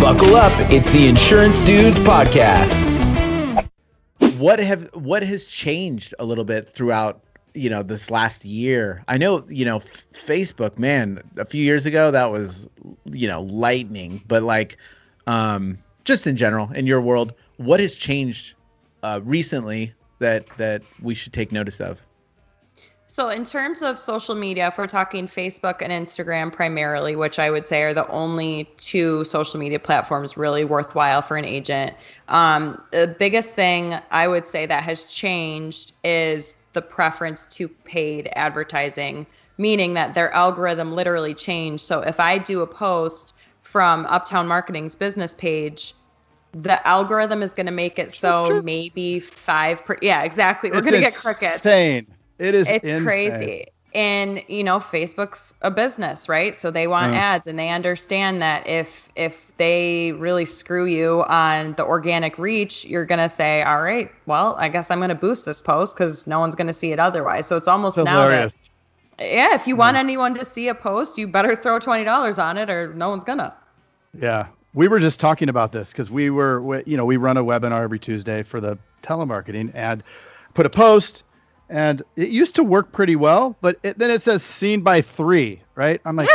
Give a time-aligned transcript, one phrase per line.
[0.00, 2.74] Buckle up, it's the Insurance Dudes podcast.
[4.38, 9.04] What have what has changed a little bit throughout you know this last year?
[9.08, 11.22] I know you know f- Facebook, man.
[11.36, 12.66] A few years ago, that was
[13.12, 14.78] you know lightning, but like
[15.26, 18.54] um, just in general in your world, what has changed
[19.02, 22.00] uh, recently that that we should take notice of?
[23.12, 27.50] So, in terms of social media, if we're talking Facebook and Instagram primarily, which I
[27.50, 31.92] would say are the only two social media platforms really worthwhile for an agent,
[32.28, 38.30] um, the biggest thing I would say that has changed is the preference to paid
[38.36, 39.26] advertising,
[39.58, 41.82] meaning that their algorithm literally changed.
[41.82, 45.94] So, if I do a post from Uptown Marketing's business page,
[46.52, 50.70] the algorithm is going to make it so maybe five per yeah exactly.
[50.70, 51.66] We're going to get crickets.
[51.66, 52.06] insane
[52.40, 52.92] it is it's insane.
[52.92, 53.66] crazy.
[53.92, 56.54] And you know, Facebook's a business, right?
[56.54, 57.14] So they want Mm.
[57.14, 62.84] ads and they understand that if if they really screw you on the organic reach,
[62.84, 65.96] you're going to say, "All right, well, I guess I'm going to boost this post
[65.96, 68.52] cuz no one's going to see it otherwise." So it's almost It's now that
[69.20, 72.70] yeah, if you want anyone to see a post, you better throw $20 on it
[72.70, 73.54] or no one's going to.
[74.12, 77.36] Yeah, we were just talking about this because we were, we, you know, we run
[77.36, 80.02] a webinar every Tuesday for the telemarketing and
[80.54, 81.22] put a post,
[81.70, 85.62] and it used to work pretty well, but it, then it says seen by three,
[85.76, 86.00] right?
[86.04, 86.28] I'm like,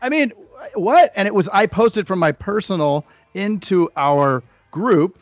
[0.00, 0.32] I mean,
[0.74, 1.12] what?
[1.16, 5.18] And it was I posted from my personal into our group,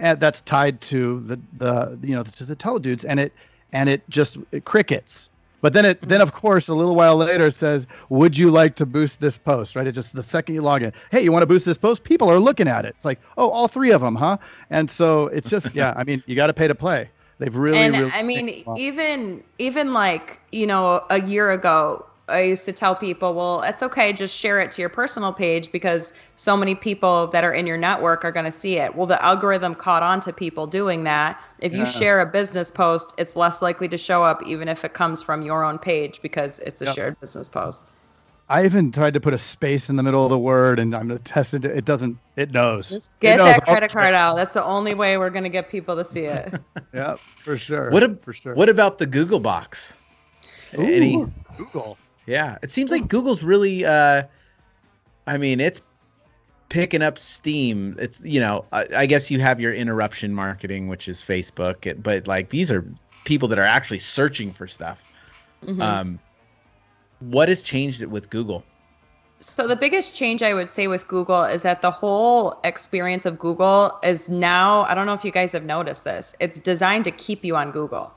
[0.00, 3.32] and that's tied to the the you know to the teledudes, and it
[3.72, 5.30] and it just it crickets.
[5.62, 6.08] But then it mm-hmm.
[6.08, 9.76] then of course a little while later says, "Would you like to boost this post?"
[9.76, 9.86] Right?
[9.86, 12.02] It just the second you log in, hey, you want to boost this post?
[12.02, 12.94] People are looking at it.
[12.96, 14.38] It's like, oh, all three of them, huh?
[14.70, 15.94] And so it's just yeah.
[15.96, 17.08] I mean, you got to pay to play.
[17.40, 22.42] They've really, and really I mean, even even like you know, a year ago, I
[22.42, 26.12] used to tell people, well, it's okay, just share it to your personal page because
[26.36, 28.94] so many people that are in your network are going to see it.
[28.96, 31.40] Well, the algorithm caught on to people doing that.
[31.60, 31.86] If you Yeah.
[31.86, 35.42] share a business post, it's less likely to show up, even if it comes from
[35.42, 36.96] your own page because it's a Yep.
[36.96, 37.84] shared business post.
[38.50, 41.06] I even tried to put a space in the middle of the word, and I'm
[41.06, 41.64] gonna test it.
[41.64, 42.18] It doesn't.
[42.36, 42.90] It knows.
[42.90, 44.34] Just get knows that credit card out.
[44.34, 46.52] That's the only way we're going to get people to see it.
[46.92, 47.90] Yeah, for sure.
[47.90, 48.54] What ab- for sure.
[48.54, 49.96] What about the Google box?
[50.72, 51.24] Any?
[51.56, 51.96] Google?
[52.26, 53.84] Yeah, it seems like Google's really.
[53.84, 54.24] uh
[55.28, 55.80] I mean, it's
[56.70, 57.94] picking up steam.
[58.00, 62.02] It's you know, I, I guess you have your interruption marketing, which is Facebook, it,
[62.02, 62.84] but like these are
[63.24, 65.04] people that are actually searching for stuff.
[65.64, 65.80] Mhm.
[65.80, 66.18] Um,
[67.20, 68.64] what has changed it with Google?
[69.42, 73.38] So the biggest change I would say with Google is that the whole experience of
[73.38, 77.10] Google is now, I don't know if you guys have noticed this, it's designed to
[77.10, 78.12] keep you on Google.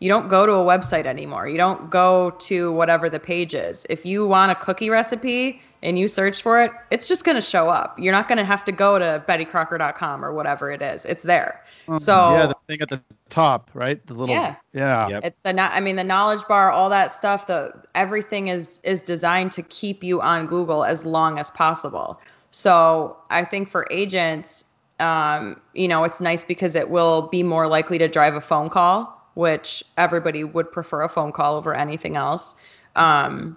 [0.00, 1.48] You don't go to a website anymore.
[1.48, 3.86] You don't go to whatever the page is.
[3.88, 7.40] If you want a cookie recipe and you search for it, it's just going to
[7.40, 7.96] show up.
[7.98, 11.04] You're not going to have to go to bettycrocker.com or whatever it is.
[11.04, 11.64] It's there.
[11.98, 14.04] So yeah, the thing at the top, right?
[14.08, 14.34] The little.
[14.34, 14.56] Yeah.
[14.72, 15.08] Yeah.
[15.08, 15.24] Yep.
[15.24, 17.46] It, the no- I mean the knowledge bar, all that stuff.
[17.46, 22.20] The everything is is designed to keep you on Google as long as possible.
[22.50, 24.64] So I think for agents,
[24.98, 28.68] um, you know, it's nice because it will be more likely to drive a phone
[28.68, 32.56] call, which everybody would prefer a phone call over anything else.
[32.96, 33.56] Um,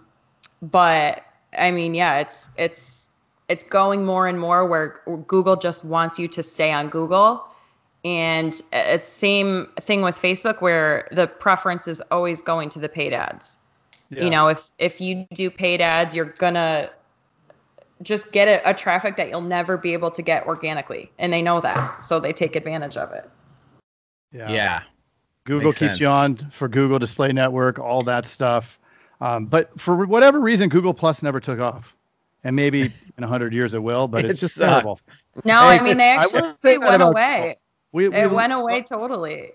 [0.61, 1.25] but
[1.59, 3.09] I mean, yeah, it's it's
[3.49, 7.45] it's going more and more where Google just wants you to stay on Google.
[8.05, 13.11] And it's same thing with Facebook where the preference is always going to the paid
[13.11, 13.57] ads.
[14.09, 14.23] Yeah.
[14.23, 16.89] You know, if if you do paid ads, you're gonna
[18.01, 21.41] just get a, a traffic that you'll never be able to get organically, and they
[21.41, 23.29] know that, so they take advantage of it.
[24.31, 24.49] Yeah.
[24.51, 24.81] Yeah,
[25.43, 25.99] Google Makes keeps sense.
[25.99, 28.79] you on for Google Display Network, all that stuff.
[29.21, 31.95] Um, but for whatever reason, Google Plus never took off.
[32.43, 32.81] And maybe
[33.17, 34.71] in 100 years it will, but It it's just sucked.
[34.71, 34.99] terrible.
[35.43, 37.57] No, Hey, I mean they actually say went about away.
[37.91, 39.51] We, we It went away totally.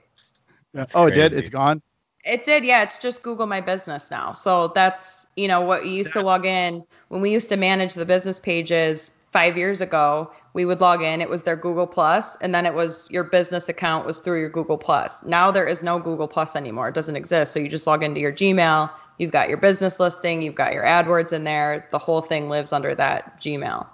[0.72, 1.32] That's oh, it did?
[1.32, 1.80] It's gone?
[2.24, 2.82] It did, yeah.
[2.82, 4.32] It's just Google My Business now.
[4.32, 7.94] So that's, you know, what you used to log in when we used to manage
[7.94, 10.32] the business pages five years ago.
[10.54, 13.68] We would log in, it was their Google Plus, and then it was your business
[13.68, 15.22] account was through your Google Plus.
[15.24, 16.88] Now there is no Google Plus anymore.
[16.88, 17.52] It doesn't exist.
[17.52, 20.84] So you just log into your Gmail, you've got your business listing, you've got your
[20.84, 21.86] AdWords in there.
[21.90, 23.86] The whole thing lives under that Gmail.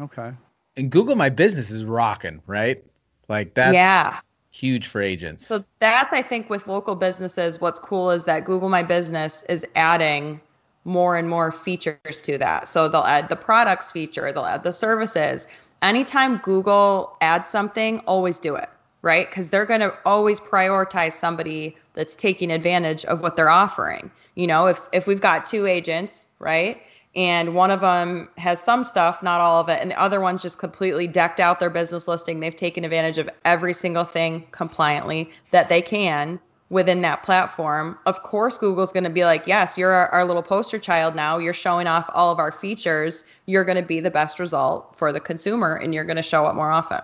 [0.00, 0.32] Okay.
[0.76, 2.82] and Google My Business is rocking, right?
[3.28, 4.20] Like that's yeah.
[4.50, 5.46] huge for agents.
[5.46, 9.66] So that's I think with local businesses, what's cool is that Google My Business is
[9.74, 10.40] adding
[10.84, 12.68] more and more features to that.
[12.68, 15.46] So they'll add the products feature, they'll add the services.
[15.82, 18.68] Anytime Google adds something, always do it,
[19.06, 19.30] right?
[19.30, 24.10] Because they're going to always prioritize somebody that's taking advantage of what they're offering.
[24.34, 26.82] You know, if if we've got two agents, right?
[27.16, 30.42] and one of them has some stuff, not all of it, and the other one's
[30.42, 32.40] just completely decked out their business listing.
[32.40, 36.38] They've taken advantage of every single thing compliantly that they can
[36.68, 37.96] within that platform.
[38.04, 41.38] Of course, Google's going to be like, yes, you're our, our, little poster child now.
[41.38, 43.24] You're showing off all of our features.
[43.46, 46.44] You're going to be the best result for the consumer and you're going to show
[46.44, 47.00] up more often.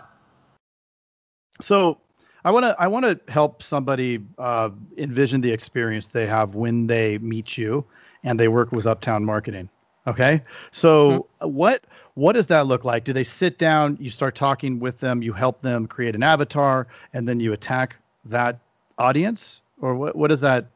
[1.63, 1.99] So
[2.45, 6.87] I want to I want to help somebody uh, envision the experience they have when
[6.87, 7.85] they meet you
[8.25, 9.69] and they work with Uptown Marketing.
[10.07, 10.43] Okay.
[10.73, 11.55] So mm-hmm.
[11.55, 13.05] what what does that look like?
[13.05, 16.87] Do they sit down, you start talking with them, you help them create an avatar,
[17.15, 18.59] and then you attack that
[18.99, 19.63] audience?
[19.81, 20.67] Or what what is that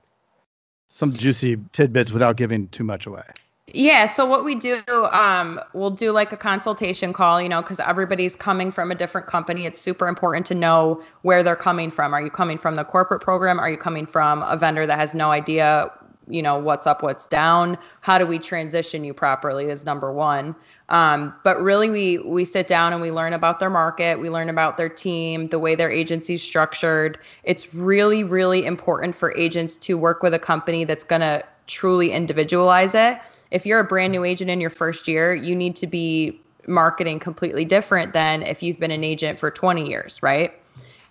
[0.88, 3.24] some juicy tidbits without giving too much away?
[3.74, 4.80] Yeah, so what we do,
[5.10, 9.26] um, we'll do like a consultation call, you know, because everybody's coming from a different
[9.26, 9.66] company.
[9.66, 12.14] It's super important to know where they're coming from.
[12.14, 13.58] Are you coming from the corporate program?
[13.58, 15.90] Are you coming from a vendor that has no idea
[16.28, 20.56] you know what's up what's down how do we transition you properly is number one
[20.88, 24.48] um, but really we we sit down and we learn about their market we learn
[24.48, 29.96] about their team the way their agency's structured it's really really important for agents to
[29.96, 33.20] work with a company that's going to truly individualize it
[33.50, 37.19] if you're a brand new agent in your first year you need to be marketing
[37.19, 40.60] completely different than if you've been an agent for 20 years right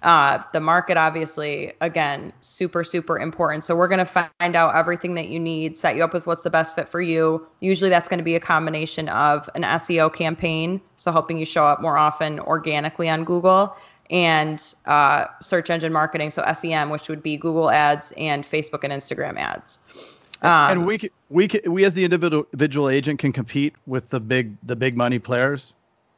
[0.06, 3.64] uh, the market, obviously, again, super, super important.
[3.64, 6.44] So we're going to find out everything that you need, set you up with what's
[6.44, 7.46] the best fit for you.
[7.60, 11.66] Usually that's going to be a combination of an SEO campaign, so helping you show
[11.66, 13.76] up more often organically on Google,
[14.12, 18.94] and uh, search engine marketing, so SEM, which would be Google ads and Facebook and
[18.94, 19.80] Instagram ads.
[20.45, 20.97] Um, and we
[21.30, 25.19] we we as the individual individual agent can compete with the big the big money
[25.19, 25.74] players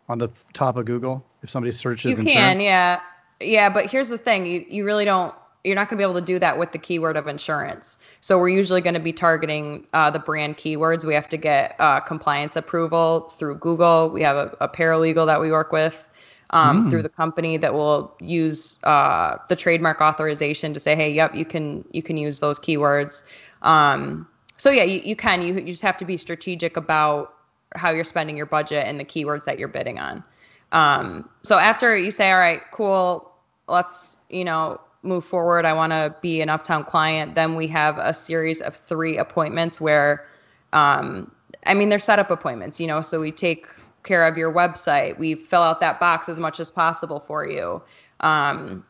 [0.09, 2.18] on the top of Google if somebody searches.
[2.18, 3.00] You can, yeah.
[3.39, 5.33] Yeah, but here's the thing: you you really don't.
[5.63, 7.97] You're not going to be able to do that with the keyword of insurance.
[8.21, 11.03] So we're usually going to be targeting uh, the brand keywords.
[11.03, 14.09] We have to get uh, compliance approval through Google.
[14.09, 16.07] We have a, a paralegal that we work with
[16.51, 16.89] um, mm.
[16.89, 21.45] through the company that will use uh, the trademark authorization to say, "Hey, yep, you
[21.45, 23.24] can you can use those keywords."
[23.62, 24.27] Um,
[24.57, 25.42] so yeah, you, you can.
[25.42, 27.33] You, you just have to be strategic about
[27.75, 30.24] how you're spending your budget and the keywords that you're bidding on.
[30.71, 33.31] Um, so after you say, all right, cool,
[33.68, 35.65] let's, you know, move forward.
[35.65, 37.36] I want to be an Uptown client.
[37.36, 40.25] Then we have a series of three appointments where,
[40.74, 41.31] um,
[41.65, 43.68] I mean, they're setup appointments, you know, so we take
[44.03, 45.18] care of your website.
[45.18, 47.81] We fill out that box as much as possible for you.
[48.21, 48.86] Um,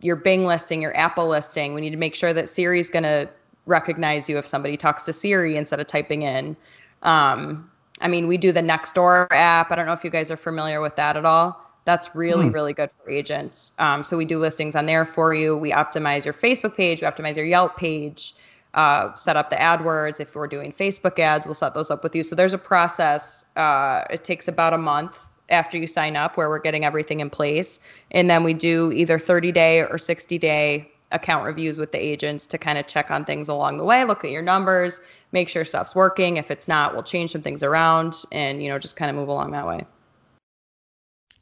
[0.00, 1.74] your Bing listing, your Apple listing.
[1.74, 3.28] We need to make sure that Siri's going to
[3.68, 6.56] recognize you if somebody talks to Siri instead of typing in.
[7.02, 7.70] Um,
[8.00, 9.70] I mean, we do the Nextdoor app.
[9.70, 11.64] I don't know if you guys are familiar with that at all.
[11.84, 12.54] That's really, mm.
[12.54, 13.72] really good for agents.
[13.78, 15.56] Um, so we do listings on there for you.
[15.56, 18.34] We optimize your Facebook page, we optimize your Yelp page,
[18.74, 20.20] uh, set up the AdWords.
[20.20, 22.22] If we're doing Facebook ads, we'll set those up with you.
[22.22, 23.44] So there's a process.
[23.56, 25.16] Uh, it takes about a month
[25.48, 27.80] after you sign up where we're getting everything in place.
[28.10, 32.46] And then we do either 30 day or 60 day account reviews with the agents
[32.46, 35.00] to kind of check on things along the way, look at your numbers,
[35.32, 36.36] make sure stuff's working.
[36.36, 39.28] If it's not, we'll change some things around and, you know, just kind of move
[39.28, 39.84] along that way.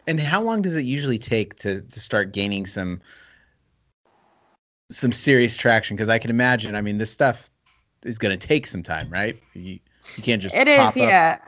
[0.06, 3.00] And how long does it usually take to to start gaining some
[4.90, 5.96] some serious traction?
[5.96, 7.50] Because I can imagine, I mean, this stuff
[8.04, 9.36] is going to take some time, right?
[9.54, 9.80] You,
[10.16, 11.38] you can't just it is, yeah,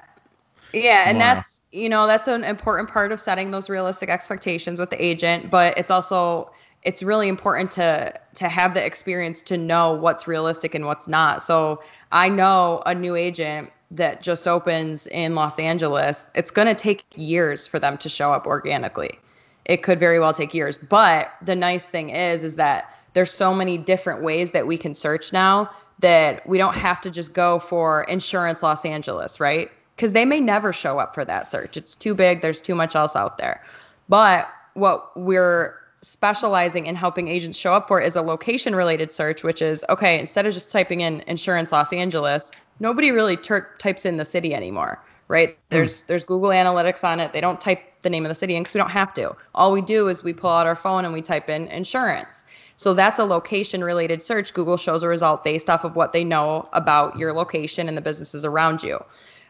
[0.72, 4.90] yeah, and that's you know that's an important part of setting those realistic expectations with
[4.90, 6.50] the agent, but it's also
[6.82, 11.42] it's really important to to have the experience to know what's realistic and what's not.
[11.42, 11.82] So
[12.12, 17.04] I know a new agent that just opens in Los Angeles, it's going to take
[17.16, 19.18] years for them to show up organically.
[19.64, 23.54] It could very well take years, but the nice thing is is that there's so
[23.54, 27.58] many different ways that we can search now that we don't have to just go
[27.58, 29.70] for insurance Los Angeles, right?
[29.96, 31.76] Cuz they may never show up for that search.
[31.76, 33.62] It's too big, there's too much else out there.
[34.08, 39.42] But what we're specializing in helping agents show up for is a location related search,
[39.42, 42.50] which is okay, instead of just typing in insurance Los Angeles,
[42.80, 45.50] nobody really ter- types in the city anymore, right?
[45.50, 45.60] Mm.
[45.70, 47.32] There's there's Google Analytics on it.
[47.32, 49.34] They don't type the name of the city in because we don't have to.
[49.54, 52.44] All we do is we pull out our phone and we type in insurance.
[52.76, 54.54] So that's a location related search.
[54.54, 58.00] Google shows a result based off of what they know about your location and the
[58.00, 59.02] businesses around you.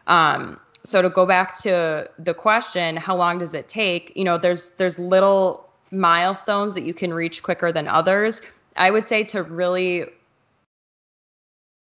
[0.07, 4.11] Um, so to go back to the question, how long does it take?
[4.15, 8.41] You know, there's there's little milestones that you can reach quicker than others.
[8.77, 10.05] I would say to really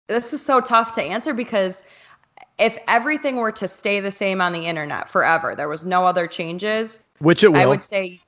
[0.09, 1.85] this is so tough to answer because
[2.59, 6.27] if everything were to stay the same on the internet forever, there was no other
[6.27, 7.61] changes, which it will.
[7.61, 8.21] I would say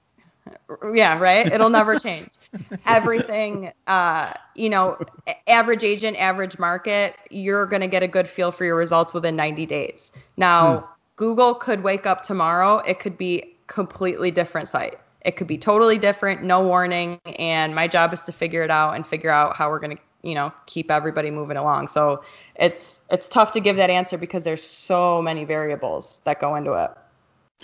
[0.92, 1.46] Yeah, right.
[1.46, 2.30] It'll never change.
[2.86, 4.98] Everything, uh, you know,
[5.46, 9.36] average agent, average market, you're going to get a good feel for your results within
[9.36, 10.12] 90 days.
[10.36, 10.86] Now, hmm.
[11.16, 12.78] Google could wake up tomorrow.
[12.78, 14.98] It could be completely different site.
[15.24, 17.20] It could be totally different, no warning.
[17.38, 20.02] And my job is to figure it out and figure out how we're going to,
[20.22, 21.88] you know, keep everybody moving along.
[21.88, 22.24] So
[22.56, 26.72] it's it's tough to give that answer because there's so many variables that go into
[26.72, 26.90] it.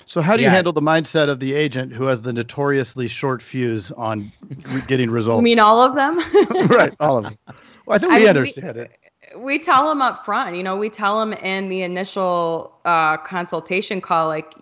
[0.04, 0.48] So how do yeah.
[0.48, 4.30] you handle the mindset of the agent who has the notoriously short fuse on
[4.86, 5.40] getting results?
[5.40, 6.18] You mean all of them?
[6.68, 7.34] right, all of them.
[7.86, 8.90] Well, I think we I understand we, it.
[9.36, 10.56] We tell them up front.
[10.56, 14.54] You know, we tell them in the initial uh, consultation call, like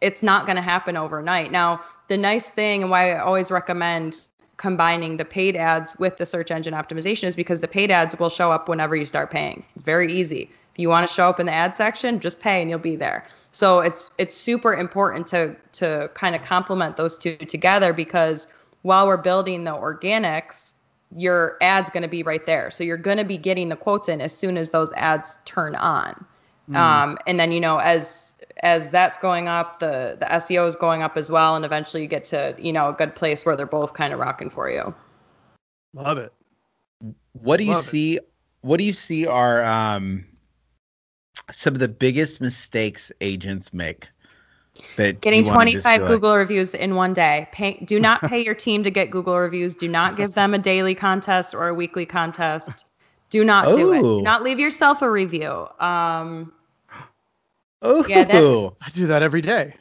[0.00, 1.50] it's not going to happen overnight.
[1.50, 6.26] Now, the nice thing and why I always recommend combining the paid ads with the
[6.26, 9.64] search engine optimization is because the paid ads will show up whenever you start paying.
[9.74, 10.50] It's very easy.
[10.72, 12.96] If you want to show up in the ad section, just pay and you'll be
[12.96, 13.26] there.
[13.52, 18.48] So it's it's super important to to kind of complement those two together because
[18.82, 20.74] while we're building the organics,
[21.14, 22.70] your ad's going to be right there.
[22.70, 25.76] So you're going to be getting the quotes in as soon as those ads turn
[25.76, 26.24] on.
[26.68, 26.76] Mm.
[26.76, 28.33] Um, and then you know as
[28.64, 32.08] as that's going up, the the SEO is going up as well, and eventually you
[32.08, 34.92] get to you know a good place where they're both kind of rocking for you.
[35.92, 36.32] Love it.
[37.32, 38.16] What do you Love see?
[38.16, 38.28] It.
[38.62, 40.24] What do you see are um
[41.52, 44.08] some of the biggest mistakes agents make
[44.96, 48.82] that getting 25 google like, reviews in one day pay, do not pay your team
[48.82, 52.86] to get google reviews do not give them a daily contest or a weekly contest
[53.28, 56.50] do not do it do not leave yourself a review um
[57.82, 59.74] oh yeah that, i do that every day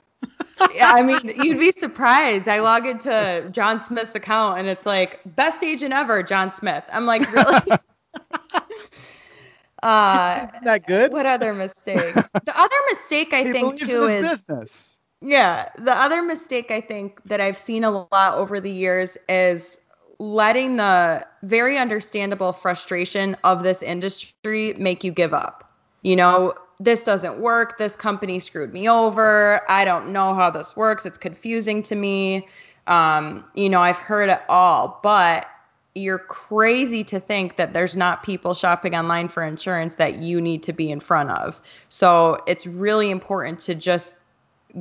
[0.74, 2.48] yeah, I mean, you'd be surprised.
[2.48, 6.84] I log into John Smith's account and it's like best agent ever, John Smith.
[6.92, 7.60] I'm like, really?
[9.84, 11.12] Uh, Isn't that good?
[11.12, 12.30] What other mistakes?
[12.32, 14.96] the other mistake I think too is business.
[15.22, 19.82] Yeah, the other mistake I think that I've seen a lot over the years is
[20.20, 25.70] letting the very understandable frustration of this industry make you give up.
[26.02, 27.78] You know, this doesn't work.
[27.78, 29.62] This company screwed me over.
[29.70, 31.06] I don't know how this works.
[31.06, 32.48] It's confusing to me.
[32.88, 35.48] Um, you know, I've heard it all, but
[35.96, 40.64] you're crazy to think that there's not people shopping online for insurance that you need
[40.64, 41.62] to be in front of.
[41.90, 44.18] So it's really important to just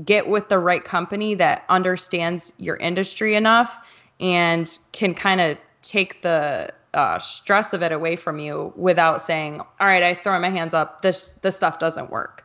[0.05, 3.79] get with the right company that understands your industry enough
[4.21, 9.61] and can kind of take the uh, stress of it away from you without saying,
[9.61, 11.03] "All right, I throw my hands up.
[11.03, 12.45] This this stuff doesn't work."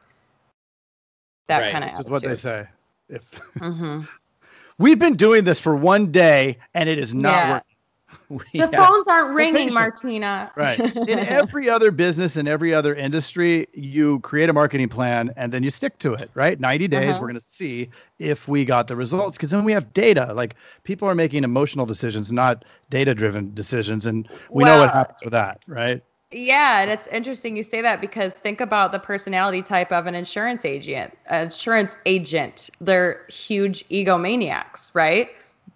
[1.48, 1.72] That right.
[1.72, 2.68] kind of is what they say.
[3.10, 4.02] If mm-hmm.
[4.78, 7.54] we've been doing this for one day and it is not yeah.
[7.54, 7.77] working
[8.30, 10.52] the phones aren't ringing, Martina.
[10.56, 10.80] Right.
[10.80, 15.64] In every other business and every other industry, you create a marketing plan and then
[15.64, 16.60] you stick to it, right?
[16.60, 17.20] 90 days, uh-huh.
[17.20, 20.34] we're going to see if we got the results because then we have data.
[20.34, 24.06] Like people are making emotional decisions, not data driven decisions.
[24.06, 26.02] And we well, know what happens with that, right?
[26.32, 30.16] Yeah, and it's interesting you say that because think about the personality type of an
[30.16, 31.18] insurance agent.
[31.28, 35.30] An insurance agent, they're huge egomaniacs, right?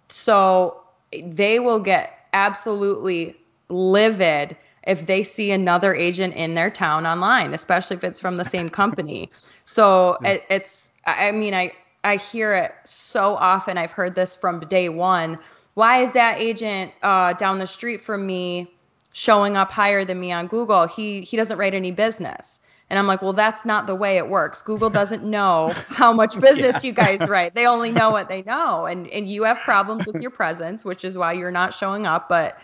[0.08, 3.36] So they will get absolutely
[3.68, 8.44] livid if they see another agent in their town online, especially if it's from the
[8.44, 9.30] same company.
[9.64, 11.72] So it, it's, I mean, I,
[12.04, 13.78] I hear it so often.
[13.78, 15.38] I've heard this from day one.
[15.74, 18.74] Why is that agent uh, down the street from me
[19.12, 20.86] showing up higher than me on Google?
[20.86, 22.60] He he doesn't write any business.
[22.92, 24.60] And I'm like, well, that's not the way it works.
[24.60, 26.88] Google doesn't know how much business yeah.
[26.88, 27.54] you guys write.
[27.54, 28.84] They only know what they know.
[28.84, 32.28] And and you have problems with your presence, which is why you're not showing up.
[32.28, 32.58] But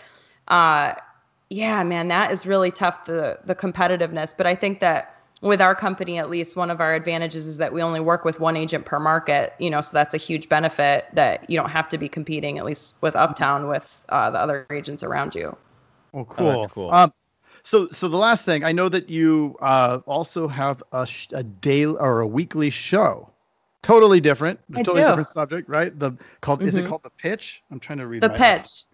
[0.49, 0.93] uh
[1.49, 4.35] yeah, man, that is really tough, the the competitiveness.
[4.37, 7.73] But I think that with our company at least one of our advantages is that
[7.73, 11.07] we only work with one agent per market you know so that's a huge benefit
[11.13, 14.67] that you don't have to be competing at least with uptown with uh, the other
[14.73, 15.57] agents around you
[16.13, 16.91] oh cool, oh, that's cool.
[16.91, 17.13] Um,
[17.69, 21.43] so, so the last thing I know that you uh, also have a, sh- a
[21.43, 23.29] daily or a weekly show,
[23.83, 25.09] totally different, I totally do.
[25.09, 25.97] different subject, right?
[25.99, 26.69] The called mm-hmm.
[26.69, 26.89] is it mm-hmm.
[26.89, 27.63] called the pitch?
[27.71, 28.85] I'm trying to read the pitch.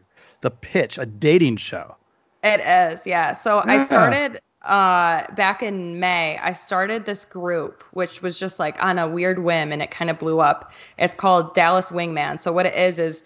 [0.40, 1.94] The pitch, a dating show.
[2.42, 3.32] It is, yeah.
[3.32, 3.74] So yeah.
[3.74, 6.36] I started uh, back in May.
[6.38, 10.10] I started this group, which was just like on a weird whim, and it kind
[10.10, 10.72] of blew up.
[10.98, 12.40] It's called Dallas Wingman.
[12.40, 13.22] So what it is is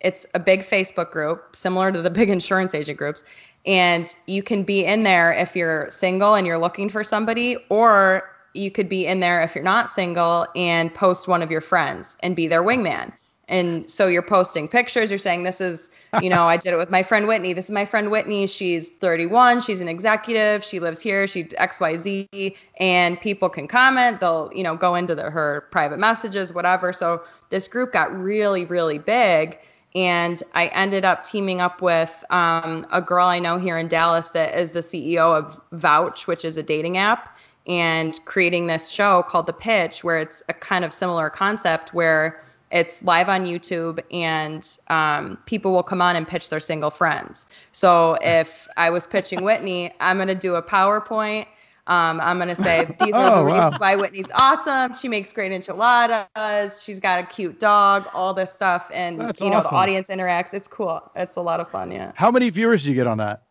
[0.00, 3.22] it's a big Facebook group similar to the big insurance agent groups
[3.66, 8.30] and you can be in there if you're single and you're looking for somebody, or
[8.54, 12.16] you could be in there if you're not single and post one of your friends
[12.20, 13.12] and be their wingman.
[13.50, 15.90] And so you're posting pictures, you're saying, This is,
[16.22, 17.52] you know, I did it with my friend Whitney.
[17.52, 18.46] This is my friend Whitney.
[18.46, 22.54] She's 31, she's an executive, she lives here, she XYZ.
[22.78, 26.92] And people can comment, they'll, you know, go into the, her private messages, whatever.
[26.92, 29.58] So this group got really, really big.
[29.94, 34.30] And I ended up teaming up with um, a girl I know here in Dallas
[34.30, 39.24] that is the CEO of Vouch, which is a dating app, and creating this show
[39.24, 44.00] called The Pitch, where it's a kind of similar concept where it's live on YouTube
[44.12, 47.46] and um, people will come on and pitch their single friends.
[47.72, 51.46] So if I was pitching Whitney, I'm going to do a PowerPoint.
[51.90, 53.66] Um, I'm going to say, these are Oh, the wow.
[53.66, 54.94] reasons why Whitney's awesome.
[54.94, 56.82] She makes great enchiladas.
[56.82, 58.90] She's got a cute dog, all this stuff.
[58.94, 59.70] And, That's you know, awesome.
[59.72, 60.54] the audience interacts.
[60.54, 61.02] It's cool.
[61.16, 61.92] It's a lot of fun.
[61.92, 62.12] Yeah.
[62.14, 63.42] How many viewers do you get on that?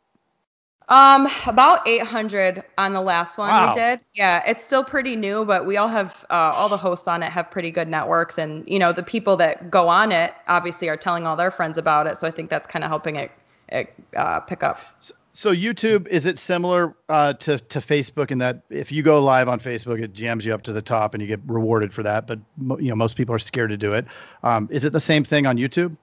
[0.89, 3.67] Um, about 800 on the last one Wow.
[3.67, 3.99] we did.
[4.13, 7.31] Yeah, it's still pretty new, but we all have uh, all the hosts on it
[7.31, 10.97] have pretty good networks, and you know the people that go on it obviously are
[10.97, 12.17] telling all their friends about it.
[12.17, 13.31] So I think that's kind of helping it,
[13.67, 14.79] it uh, pick up.
[14.99, 15.13] So
[15.53, 19.59] YouTube is it similar uh, to to Facebook in that if you go live on
[19.59, 22.27] Facebook, it jams you up to the top and you get rewarded for that.
[22.27, 24.05] But mo- you know most people are scared to do it.
[24.43, 25.95] Um, is it the same thing on YouTube?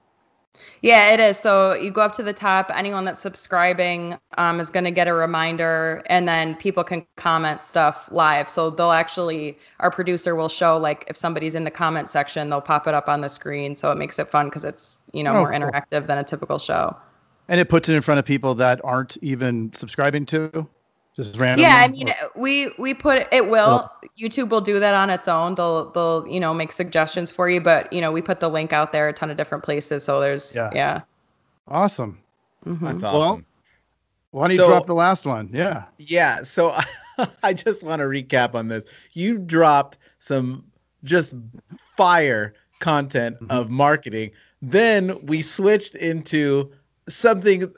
[0.81, 1.37] Yeah, it is.
[1.37, 2.71] So you go up to the top.
[2.73, 7.61] Anyone that's subscribing um, is going to get a reminder, and then people can comment
[7.61, 8.49] stuff live.
[8.49, 12.61] So they'll actually, our producer will show like if somebody's in the comment section, they'll
[12.61, 13.75] pop it up on the screen.
[13.75, 15.71] So it makes it fun because it's you know Oh, more cool.
[15.71, 16.95] interactive than a typical show.
[17.49, 20.67] And it puts it in front of people that aren't even subscribing to,
[21.15, 21.63] just randomly.
[21.69, 23.89] Yeah, I mean, or- we we put it will
[24.19, 25.55] YouTube will do that on its own.
[25.55, 28.73] They'll they'll you know make suggestions for you, but you know we put the link
[28.73, 30.03] out there a ton of different places.
[30.03, 30.69] So there's Yeah.
[30.73, 31.01] yeah.
[31.69, 32.19] awesome.
[32.65, 32.79] Mhm.
[32.81, 33.45] That's Well, awesome.
[34.31, 35.49] Why don't you So- drop the last one?
[35.53, 35.85] Yeah.
[35.97, 36.77] Yeah, so
[37.43, 38.85] I just want to recap on this.
[39.13, 40.65] You dropped some
[41.05, 41.33] just
[41.95, 43.49] fire content Mhm.
[43.51, 44.31] of marketing.
[44.61, 46.71] Then we switched into
[47.07, 47.71] something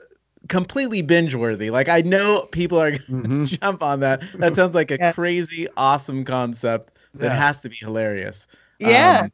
[0.48, 1.70] completely binge worthy.
[1.70, 3.60] Like I know people are going to Mhm.
[3.60, 4.22] jump on that.
[4.38, 5.12] That sounds like a Yeah.
[5.12, 7.36] crazy awesome concept that Yeah.
[7.36, 8.46] has to be hilarious.
[8.78, 9.20] Yeah.
[9.24, 9.32] Um,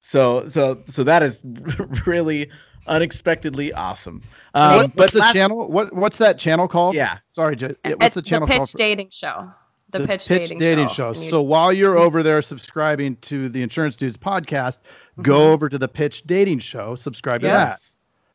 [0.00, 1.42] so so so that is
[2.06, 2.50] really
[2.86, 4.22] unexpectedly awesome.
[4.54, 5.68] Um, What- what's the last- channel?
[5.68, 6.94] What What's that channel called?
[6.94, 7.18] Yeah.
[7.32, 8.70] Sorry, J- yeah, it's what's the channel Pitch called?
[8.70, 9.50] for- Dating Show.
[9.90, 11.08] The, Pitch, Dating, show.
[11.12, 14.78] And you- So while you're over there subscribing to the Insurance Dudes podcast,
[15.18, 15.22] Mhm.
[15.22, 17.56] go over to the Pitch Dating Show, subscribe to Yes.
[17.56, 17.68] Mhm.
[17.70, 17.80] that,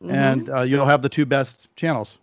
[0.07, 2.17] and uh, you'll have the two best channels.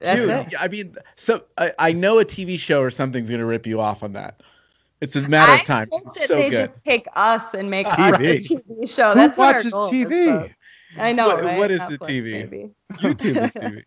[0.00, 0.54] that's Dude, it.
[0.60, 4.02] I mean, so I, I know a TV show or something's gonna rip you off
[4.02, 4.40] on that.
[5.00, 5.88] It's a matter I of time.
[5.90, 6.68] hope that so they good.
[6.68, 9.10] just take us and make us a TV show.
[9.10, 10.40] Who That's what our watches goal TV?
[10.42, 10.50] but-
[10.98, 11.28] I know.
[11.28, 11.58] What- right?
[11.58, 12.32] what is the TV?
[12.32, 12.70] maybe.
[12.94, 13.82] YouTube is TV.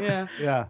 [0.00, 0.26] yeah.
[0.40, 0.64] Yeah.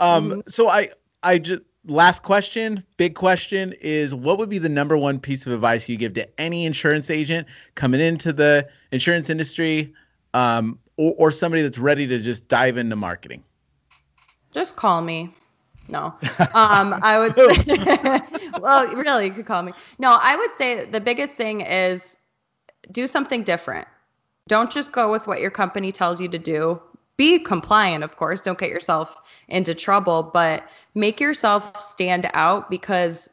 [0.00, 0.50] Um, Mhm.
[0.52, 0.88] so I
[1.22, 5.52] I just last question, big question is what would be the number one piece of
[5.52, 9.92] advice you give to any insurance agent coming into the insurance industry,
[10.34, 13.42] um, or, or somebody that's ready to just dive into marketing?
[14.52, 15.34] Just call me.
[15.88, 16.14] No.
[16.54, 17.34] Um, I would
[17.66, 18.20] say,
[18.60, 19.72] well, really, you could call me.
[19.98, 22.16] No, I would say the biggest thing is
[22.92, 23.88] do something different.
[24.46, 26.80] Don't just go with what your company tells you to do.
[27.16, 28.40] Be compliant, of course.
[28.40, 33.28] Don't get yourself into trouble, but make yourself stand out because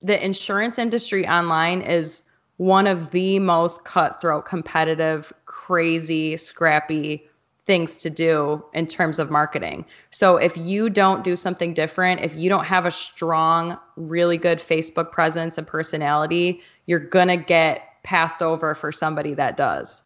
[0.00, 2.24] the insurance industry online is
[2.58, 7.24] one of the most cutthroat, competitive, crazy, scrappy
[7.66, 9.84] things to do in terms of marketing.
[10.10, 14.58] So if you don't do something different, if you don't have a strong, really good
[14.58, 20.02] Facebook presence and personality, you're going to get passed over for somebody that does.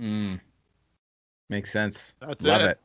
[0.00, 0.40] Mm.
[1.48, 2.14] Makes sense.
[2.20, 2.70] That's Love it.
[2.72, 2.78] it.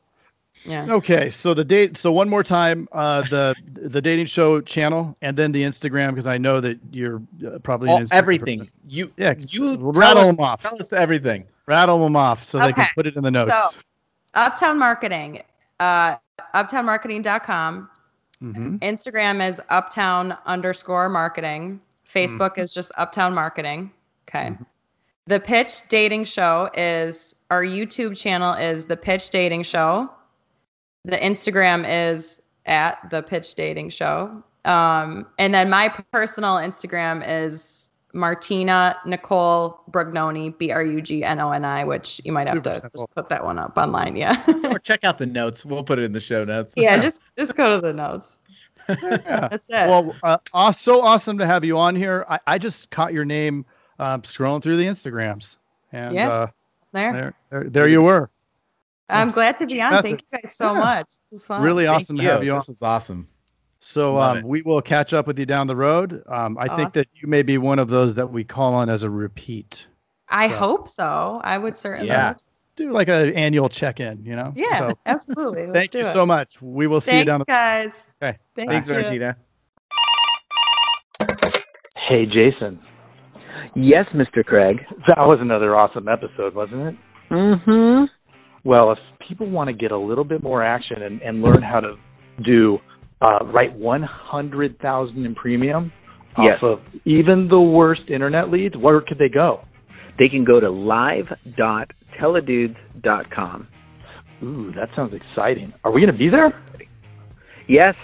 [0.64, 0.86] Yeah.
[0.90, 1.96] Okay, so the date.
[1.96, 6.26] So one more time, uh, the the dating show channel, and then the Instagram, because
[6.26, 8.60] I know that you're uh, probably All, everything.
[8.60, 8.72] person.
[8.88, 10.62] You Yeah, you rattle us, them off.
[10.62, 11.44] tell us everything.
[11.66, 13.52] Rattle them off so they can put it in the notes.
[13.74, 13.78] so-
[14.34, 15.40] Uptown Marketing,
[15.80, 16.16] uh,
[16.54, 17.88] uptownmarketing.com.
[18.42, 18.78] Mhm.
[18.80, 21.80] Instagram is uptown underscore marketing.
[22.06, 23.90] Facebook is just uptown marketing.
[24.28, 24.48] Okay.
[24.50, 24.66] Mhm.
[25.26, 30.10] The Pitch Dating Show is our YouTube channel is the Pitch Dating Show.
[31.06, 34.42] The Instagram is at the Pitch Dating Show.
[34.64, 41.38] Um, and then my personal Instagram is Martina Nicole Brugnoni, B R U G N
[41.38, 43.02] O N I, which you might have to simple.
[43.04, 44.16] just put that one up online.
[44.16, 44.42] Yeah.
[44.64, 45.64] Or check out the notes.
[45.64, 46.74] We'll put it in the show notes.
[46.76, 48.38] yeah, just just go to the notes.
[48.88, 48.96] Yeah.
[49.48, 49.86] That's it.
[49.88, 52.24] Well, uh, so awesome to have you on here.
[52.28, 53.64] I, I just caught your name
[54.00, 55.56] um, scrolling through the Instagrams,
[55.92, 56.28] and Yeah.
[56.30, 56.46] uh,
[56.92, 57.12] there.
[57.12, 58.30] there, there, there you were.
[59.08, 60.02] I'm glad to be on.
[60.02, 60.80] Thank you guys so Yeah.
[60.80, 61.06] much.
[61.06, 61.62] This was fun.
[61.62, 62.58] Really Thank awesome to have you on.
[62.58, 63.28] This is awesome.
[63.78, 66.22] So um, we will catch up with you down the road.
[66.28, 69.04] Um, I think that you may be one of those that we call on as
[69.04, 69.86] a repeat.
[70.28, 71.40] I So- hope so.
[71.44, 72.08] I would certainly.
[72.08, 72.28] Yeah.
[72.28, 72.50] hope so.
[72.76, 74.52] Do like an annual check-in, you know?
[74.54, 75.62] Yeah, So, absolutely.
[75.62, 76.12] Let's thank do you it.
[76.12, 76.60] so much.
[76.60, 78.06] We will see you down the guys.
[78.22, 78.36] Okay.
[78.54, 78.94] Thank Thanks, you.
[78.94, 79.36] Martina.
[82.08, 82.78] Hey, Jason.
[83.74, 84.44] Yes, Mr.
[84.44, 84.80] Craig.
[85.08, 86.96] That was another awesome episode, wasn't it?
[87.30, 88.04] Mm-hmm.
[88.66, 91.78] Well, if people want to get a little bit more action and, and learn how
[91.78, 91.96] to
[92.44, 92.80] do
[93.20, 95.92] uh, write 100,000 in premium
[96.38, 96.62] Yes.
[96.62, 99.64] off of even the worst internet leads, where could they go?
[100.18, 103.68] They can go to live.teledudes.com.
[104.42, 105.72] Ooh, that sounds exciting.
[105.82, 106.52] Are we going to be there?
[107.66, 107.94] Yes,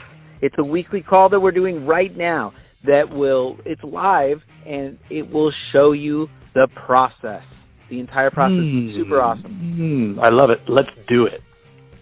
[0.40, 5.30] it's a weekly call that we're doing right now that will, it's live and it
[5.30, 7.44] will show you the process.
[7.92, 9.52] The entire process is super awesome.
[9.52, 10.62] Hmm, I love it.
[10.66, 11.42] Let's do it.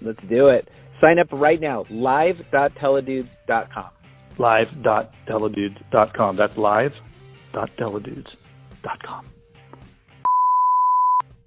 [0.00, 0.68] Let's do it.
[1.04, 3.90] Sign up right now, live.teledudes.com.
[4.38, 6.36] Live.teledudes.com.
[6.36, 9.26] That's live.teledudes.com.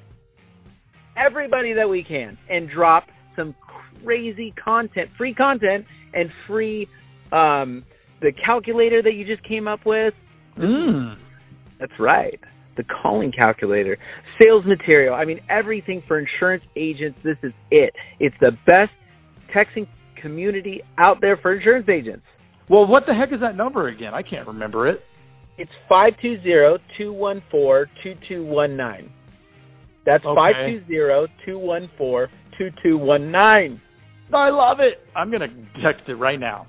[1.18, 3.56] everybody that we can and drop some
[4.04, 6.88] crazy content, free content, and free
[7.32, 7.84] um,
[8.22, 10.14] the calculator that you just came up with.
[10.58, 11.18] Mm.
[11.80, 12.40] That's right.
[12.76, 13.98] The calling calculator,
[14.42, 15.16] sales material.
[15.16, 17.18] I mean, everything for insurance agents.
[17.24, 17.94] This is it.
[18.20, 18.92] It's the best
[19.56, 19.88] texting
[20.22, 22.24] community out there for insurance agents.
[22.70, 24.14] Well, what the heck is that number again?
[24.14, 25.02] I can't remember it.
[25.58, 25.72] It's
[27.00, 29.10] 520-214-2219.
[30.08, 30.82] That's Okay.
[31.46, 33.80] 520-214-2219.
[34.34, 35.06] I love it.
[35.16, 35.50] I'm going to
[35.84, 36.66] text it right now.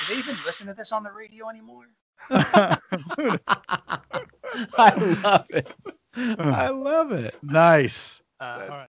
[0.09, 1.85] they even listen to this on the radio anymore?
[2.31, 2.79] I
[5.23, 5.67] love it.
[6.17, 7.35] I love it.
[7.43, 8.21] nice.
[8.41, 8.89] Uh, all right.